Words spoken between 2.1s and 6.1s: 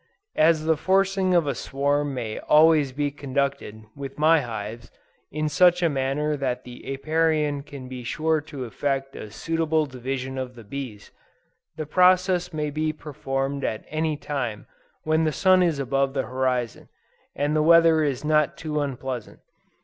may always be conducted, with my hives, in such a